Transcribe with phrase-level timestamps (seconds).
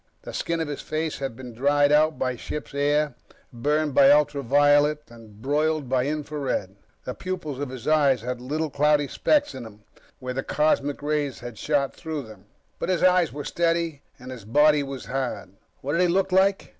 [0.23, 3.13] The skin of his face had been dried out by ship's air,
[3.53, 6.75] burned by ultraviolet and broiled by infra red.
[7.05, 9.83] The pupils of his eyes had little cloudy specks in them
[10.17, 12.45] where the cosmic rays had shot through them.
[12.79, 15.51] But his eyes were steady and his body was hard.
[15.81, 16.69] What did he look like?